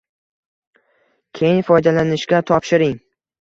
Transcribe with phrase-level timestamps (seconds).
[1.41, 2.99] Keyin, foydalanishga topshiring!